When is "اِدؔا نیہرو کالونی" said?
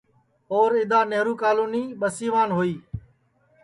0.79-1.83